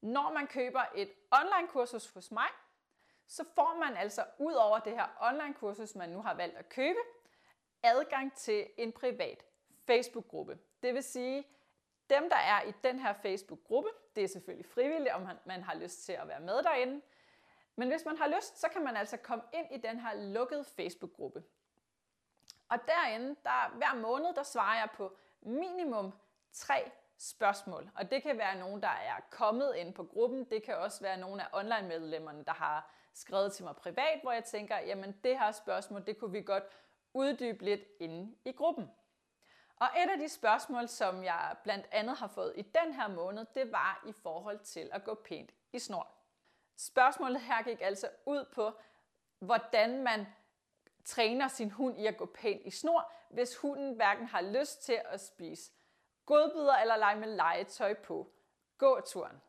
[0.00, 2.48] Når man køber et online kursus hos mig,
[3.26, 6.68] så får man altså ud over det her online kursus, man nu har valgt at
[6.68, 6.98] købe,
[7.82, 9.44] adgang til en privat
[9.86, 10.58] Facebook-gruppe.
[10.82, 11.46] Det vil sige,
[12.10, 16.04] dem der er i den her Facebook-gruppe, det er selvfølgelig frivilligt, om man har lyst
[16.04, 17.00] til at være med derinde.
[17.76, 20.64] Men hvis man har lyst, så kan man altså komme ind i den her lukkede
[20.64, 21.44] Facebook-gruppe.
[22.68, 26.12] Og derinde, der, hver måned, der svarer jeg på minimum
[26.52, 26.90] tre
[27.20, 27.90] spørgsmål.
[27.94, 30.44] Og det kan være nogen, der er kommet ind på gruppen.
[30.44, 34.44] Det kan også være nogle af online-medlemmerne, der har skrevet til mig privat, hvor jeg
[34.44, 36.64] tænker, jamen det her spørgsmål, det kunne vi godt
[37.14, 38.90] uddybe lidt inde i gruppen.
[39.76, 43.46] Og et af de spørgsmål, som jeg blandt andet har fået i den her måned,
[43.54, 46.08] det var i forhold til at gå pænt i snor.
[46.76, 48.72] Spørgsmålet her gik altså ud på,
[49.38, 50.26] hvordan man
[51.04, 55.00] træner sin hund i at gå pænt i snor, hvis hunden hverken har lyst til
[55.04, 55.72] at spise
[56.30, 58.32] godbidder eller lege med legetøj på
[58.78, 59.42] gåturen.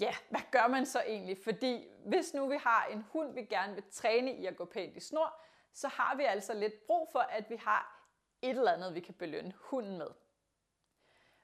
[0.00, 1.38] Ja, hvad gør man så egentlig?
[1.44, 4.96] Fordi hvis nu vi har en hund, vi gerne vil træne i at gå pænt
[4.96, 5.40] i snor,
[5.72, 8.10] så har vi altså lidt brug for, at vi har
[8.42, 10.10] et eller andet, vi kan belønne hunden med.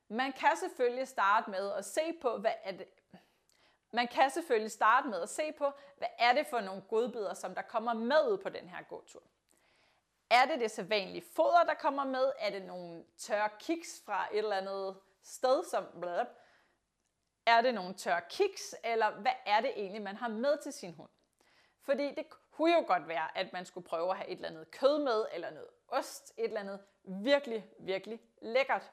[0.08, 2.88] Man kan selvfølgelig starte med at se på, hvad er det,
[3.91, 7.55] man kan selvfølgelig starte med at se på, hvad er det for nogle godbidder, som
[7.55, 9.22] der kommer med ud på den her gåtur.
[10.30, 12.33] Er det det sædvanlige foder, der kommer med?
[12.39, 16.27] Er det nogle tørre kiks fra et eller andet sted, som blab?
[17.47, 20.94] Er det nogle tørre kiks, eller hvad er det egentlig, man har med til sin
[20.94, 21.11] hund?
[21.83, 24.70] Fordi det kunne jo godt være, at man skulle prøve at have et eller andet
[24.70, 28.92] kød med, eller noget ost, et eller andet virkelig, virkelig lækkert.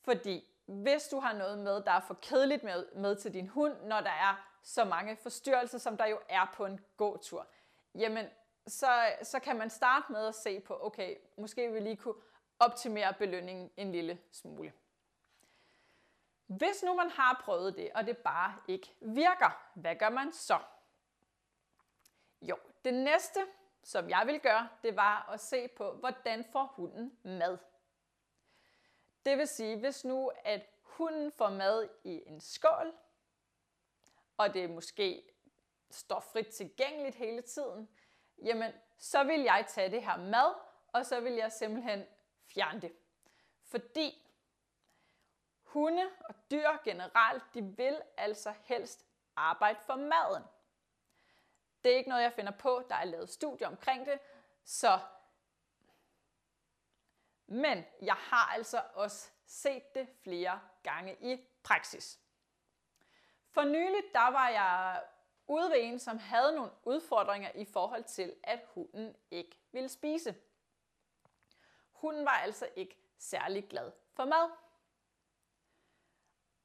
[0.00, 3.82] Fordi hvis du har noget med, der er for kedeligt med, med til din hund,
[3.82, 7.46] når der er så mange forstyrrelser, som der jo er på en gåtur,
[7.94, 8.26] jamen
[8.66, 12.22] så, så kan man starte med at se på, okay, måske vi lige kunne
[12.58, 14.72] optimere belønningen en lille smule.
[16.46, 20.58] Hvis nu man har prøvet det, og det bare ikke virker, hvad gør man så?
[22.42, 23.40] Jo, det næste,
[23.82, 27.58] som jeg vil gøre, det var at se på, hvordan får hunden mad.
[29.24, 32.94] Det vil sige, hvis nu at hunden får mad i en skål,
[34.36, 35.22] og det måske
[35.90, 37.88] står frit tilgængeligt hele tiden,
[38.42, 40.54] jamen så vil jeg tage det her mad,
[40.92, 42.06] og så vil jeg simpelthen
[42.46, 42.92] fjerne det.
[43.62, 44.32] Fordi
[45.62, 50.42] hunde og dyr generelt, de vil altså helst arbejde for maden.
[51.84, 52.82] Det er ikke noget, jeg finder på.
[52.88, 54.18] Der er lavet studier omkring det.
[54.64, 54.98] Så
[57.46, 62.20] men jeg har altså også set det flere gange i praksis.
[63.50, 65.02] For nylig der var jeg
[65.46, 70.34] ude ved en, som havde nogle udfordringer i forhold til, at hunden ikke ville spise.
[71.92, 74.50] Hunden var altså ikke særlig glad for mad.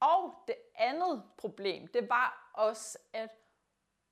[0.00, 3.30] Og det andet problem, det var også, at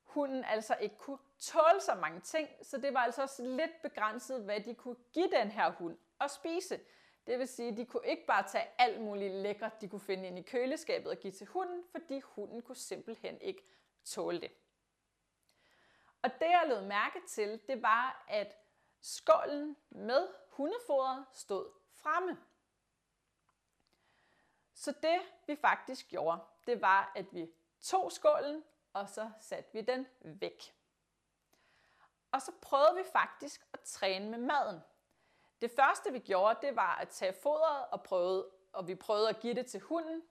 [0.02, 4.44] hunden altså ikke kunne tåle så mange ting, så det var altså også lidt begrænset,
[4.44, 6.80] hvad de kunne give den her hund at spise.
[7.26, 10.28] Det vil sige, at de kunne ikke bare tage alt muligt lækkert, de kunne finde
[10.28, 13.62] ind i køleskabet og give til hunden, fordi hunden kunne simpelthen ikke
[14.04, 14.52] tåle det.
[16.22, 18.56] Og det jeg lød mærke til, det var, at
[19.00, 22.38] skålen med hundefodret stod fremme.
[24.74, 27.50] Så det vi faktisk gjorde, det var, at vi
[27.80, 30.74] tog skålen, og så satte vi den væk.
[32.32, 34.80] Og så prøvede vi faktisk at træne med maden.
[35.60, 39.40] Det første vi gjorde, det var at tage fodret og, prøvede, og vi prøvede at
[39.40, 40.22] give det til hunden.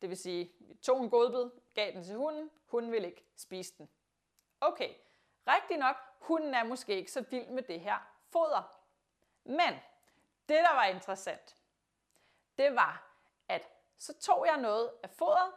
[0.00, 3.74] Det vil sige, vi tog en godbid, gav den til hunden, hunden vil ikke spise
[3.78, 3.90] den.
[4.60, 4.94] Okay,
[5.46, 8.80] rigtig nok, hunden er måske ikke så vild med det her foder.
[9.44, 9.74] Men
[10.48, 11.56] det, der var interessant,
[12.58, 13.10] det var,
[13.48, 13.68] at
[13.98, 15.52] så tog jeg noget af fodret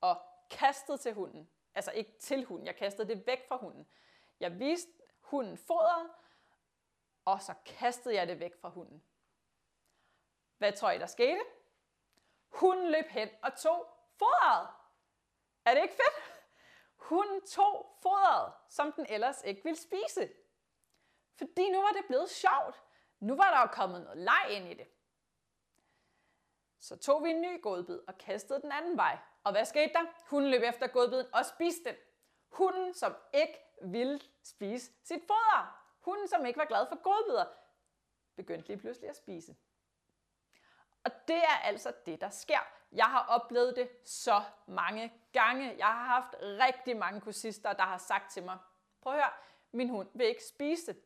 [0.00, 0.16] og
[0.50, 1.50] kastede til hunden.
[1.74, 3.88] Altså ikke til hunden, jeg kastede det væk fra hunden.
[4.40, 6.10] Jeg viste hunden fodret,
[7.24, 9.02] og så kastede jeg det væk fra hunden.
[10.58, 11.40] Hvad tror I, der skete?
[12.48, 13.86] Hun løb hen og tog
[14.18, 14.68] fodret.
[15.64, 16.44] Er det ikke fedt?
[16.96, 20.30] Hun tog fodret, som den ellers ikke ville spise.
[21.38, 22.82] Fordi nu var det blevet sjovt.
[23.20, 24.86] Nu var der jo kommet noget leg ind i det.
[26.80, 29.18] Så tog vi en ny godbid og kastede den anden vej.
[29.44, 30.04] Og hvad skete der?
[30.30, 31.96] Hun løb efter godbiden og spiste den.
[32.48, 35.84] Hunden, som ikke ville spise sit foder.
[36.00, 37.44] Hunden, som ikke var glad for godbidder,
[38.36, 39.56] begyndte lige pludselig at spise.
[41.04, 42.60] Og det er altså det, der sker.
[42.92, 45.74] Jeg har oplevet det så mange gange.
[45.78, 48.58] Jeg har haft rigtig mange kursister, der har sagt til mig,
[49.00, 49.32] prøv at høre,
[49.72, 50.96] min hund vil ikke spise.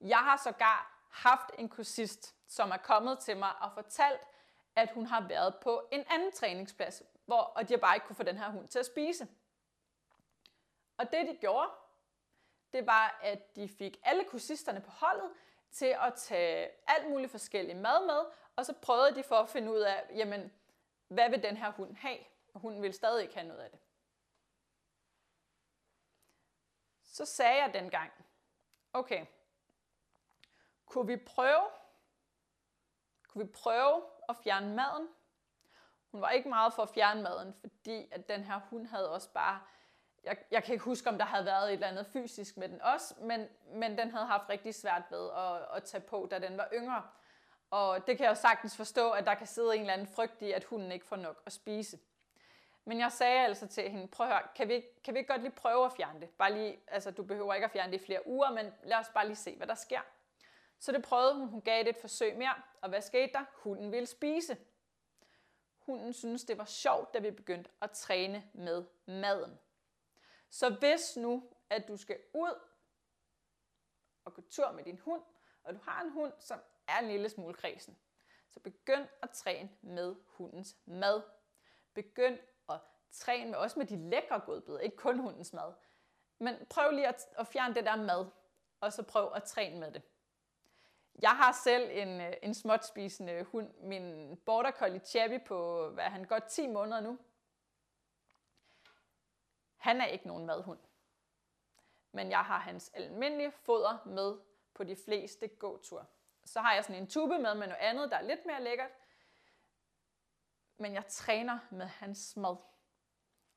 [0.00, 4.20] Jeg har sågar haft en kursist, som er kommet til mig og fortalt,
[4.76, 8.22] at hun har været på en anden træningsplads, hvor og de bare ikke kunne få
[8.22, 9.28] den her hund til at spise.
[10.96, 11.70] Og det de gjorde,
[12.72, 15.30] det var, at de fik alle kursisterne på holdet
[15.70, 18.24] til at tage alt muligt forskellig mad med,
[18.56, 20.52] og så prøvede de for at finde ud af, jamen,
[21.08, 22.18] hvad vil den her hund have?
[22.54, 23.80] Og hunden ville stadig ikke have noget af det.
[27.02, 28.12] Så sagde jeg dengang,
[28.92, 29.26] okay,
[30.86, 31.64] kunne vi prøve,
[33.28, 35.08] kunne vi prøve at fjerne maden?
[36.10, 39.32] Hun var ikke meget for at fjerne maden, fordi at den her hund havde også
[39.32, 39.60] bare,
[40.24, 42.82] jeg, jeg kan ikke huske, om der havde været et eller andet fysisk med den
[42.82, 46.56] også, men, men den havde haft rigtig svært ved at, at tage på, da den
[46.56, 47.08] var yngre.
[47.72, 50.42] Og det kan jeg jo sagtens forstå, at der kan sidde en eller anden frygt
[50.42, 51.98] i, at hunden ikke får nok at spise.
[52.84, 55.42] Men jeg sagde altså til hende, prøv at høre, kan vi, kan vi ikke godt
[55.42, 56.30] lige prøve at fjerne det?
[56.30, 59.08] Bare lige, altså du behøver ikke at fjerne det i flere uger, men lad os
[59.14, 60.00] bare lige se, hvad der sker.
[60.78, 63.44] Så det prøvede hun, hun gav det et forsøg mere, og hvad skete der?
[63.54, 64.56] Hunden ville spise.
[65.78, 69.58] Hunden synes det var sjovt, da vi begyndte at træne med maden.
[70.50, 72.60] Så hvis nu, at du skal ud
[74.24, 75.22] og gå tur med din hund,
[75.64, 76.60] og du har en hund, som
[76.92, 77.98] er en lille smule kredsen,
[78.50, 81.22] så begynd at træne med hundens mad.
[81.94, 82.80] Begynd at
[83.10, 85.72] træne med, også med de lækre godbidder, ikke kun hundens mad.
[86.38, 88.26] Men prøv lige at, at fjerne det der mad,
[88.80, 90.02] og så prøv at træne med det.
[91.22, 96.04] Jeg har selv en, øh, en småt spisende hund, min Border Collie Chappy på, hvad
[96.04, 97.18] han, godt 10 måneder nu.
[99.76, 100.78] Han er ikke nogen madhund.
[102.12, 104.38] Men jeg har hans almindelige foder med
[104.74, 106.06] på de fleste gåture.
[106.44, 108.90] Så har jeg sådan en tube med med noget andet, der er lidt mere lækkert.
[110.78, 112.56] Men jeg træner med hans mad.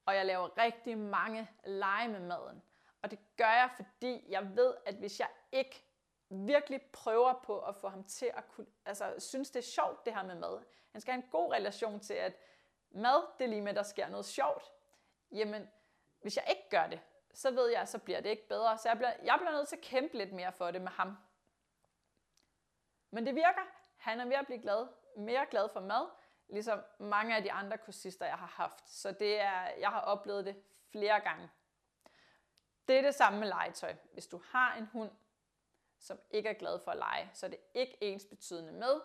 [0.06, 2.64] Og jeg laver rigtig mange lege med maden.
[3.02, 5.86] Og det gør jeg, fordi jeg ved, at hvis jeg ikke
[6.30, 10.14] virkelig prøver på at få ham til at kunne, altså synes det er sjovt det
[10.14, 10.64] her med mad.
[10.92, 12.34] Han skal have en god relation til, at
[12.92, 14.64] mad, det er lige med, at der sker noget sjovt.
[15.32, 15.70] Jamen,
[16.22, 17.02] hvis jeg ikke gør det,
[17.34, 18.78] så ved jeg, så bliver det ikke bedre.
[18.78, 21.18] Så jeg bliver, jeg bliver nødt til at kæmpe lidt mere for det med ham.
[23.16, 23.62] Men det virker.
[23.98, 26.10] Han er ved at blive glad, mere glad for mad,
[26.50, 28.90] ligesom mange af de andre kursister, jeg har haft.
[28.90, 31.50] Så det er, jeg har oplevet det flere gange.
[32.88, 33.96] Det er det samme med legetøj.
[34.14, 35.12] Hvis du har en hund,
[36.00, 39.02] som ikke er glad for at lege, så er det ikke ens betydende med,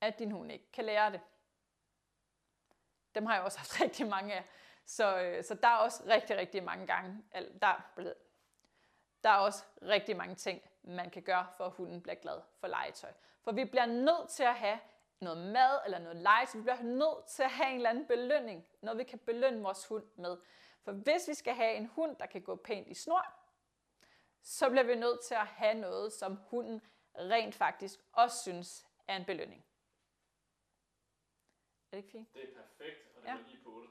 [0.00, 1.20] at din hund ikke kan lære det.
[3.14, 4.44] Dem har jeg også haft rigtig mange af.
[4.86, 7.24] Så, øh, så der er også rigtig, rigtig mange gange,
[7.62, 7.82] der,
[9.22, 12.66] der er også rigtig mange ting, man kan gøre, for at hunden bliver glad for
[12.66, 13.12] legetøj.
[13.40, 14.78] For vi bliver nødt til at have
[15.20, 16.58] noget mad eller noget legetøj.
[16.58, 19.86] Vi bliver nødt til at have en eller anden belønning, noget vi kan belønne vores
[19.86, 20.36] hund med.
[20.82, 23.26] For hvis vi skal have en hund, der kan gå pænt i snor,
[24.42, 26.80] så bliver vi nødt til at have noget, som hunden
[27.18, 29.64] rent faktisk også synes er en belønning.
[31.92, 32.34] Er det ikke fint?
[32.34, 33.34] Det er perfekt, og det ja.
[33.34, 33.86] var lige på